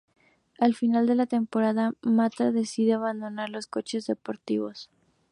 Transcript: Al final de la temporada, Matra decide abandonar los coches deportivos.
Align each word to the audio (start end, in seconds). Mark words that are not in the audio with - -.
Al 0.57 0.73
final 0.73 1.05
de 1.05 1.13
la 1.13 1.27
temporada, 1.27 1.91
Matra 2.01 2.51
decide 2.51 2.93
abandonar 2.93 3.51
los 3.51 3.67
coches 3.67 4.07
deportivos. 4.07 4.89